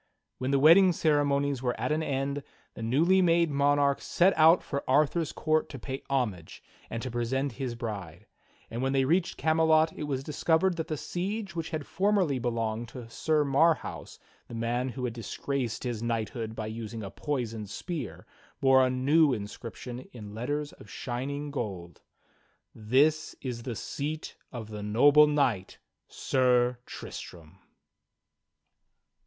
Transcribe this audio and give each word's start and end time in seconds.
When 0.39 0.49
the 0.49 0.57
wedding 0.57 0.93
ceremonies 0.93 1.61
were 1.61 1.79
at 1.79 1.91
an 1.91 2.01
end, 2.01 2.41
the 2.73 2.81
newly 2.81 3.21
made 3.21 3.51
monarch 3.51 4.01
set 4.01 4.35
out 4.35 4.63
for 4.63 4.83
Arthur's 4.89 5.31
court 5.31 5.69
to 5.69 5.77
pay 5.77 6.01
homage 6.09 6.63
and 6.89 7.03
to 7.03 7.11
present 7.11 7.51
his 7.51 7.75
bride; 7.75 8.25
and 8.71 8.81
when 8.81 8.93
they 8.93 9.05
reached 9.05 9.37
Camelot 9.37 9.93
it 9.93 10.05
was 10.05 10.23
discovered 10.23 10.77
that 10.77 10.87
the 10.87 10.97
siege 10.97 11.55
which 11.55 11.69
had 11.69 11.85
formerly 11.85 12.39
belonged 12.39 12.87
to 12.87 13.07
Sir 13.11 13.45
Marhaus, 13.45 14.17
the 14.47 14.55
man 14.55 14.89
who 14.89 15.05
had 15.05 15.13
disgraced 15.13 15.83
his 15.83 16.01
knighthood 16.01 16.55
by 16.55 16.65
using 16.65 17.03
a 17.03 17.11
poisoned 17.11 17.69
spear, 17.69 18.25
bore 18.59 18.83
a 18.83 18.89
new 18.89 19.33
inscription 19.33 19.99
in 20.13 20.33
letters 20.33 20.73
of 20.73 20.89
shining 20.89 21.51
gold: 21.51 22.01
"Tins 22.73 23.35
IS 23.39 23.61
THE 23.61 23.75
Seat 23.75 24.35
of 24.51 24.69
the 24.69 24.81
Noble 24.81 25.27
Kxight, 25.27 25.77
Sir 26.07 26.79
Tristram." 26.87 27.59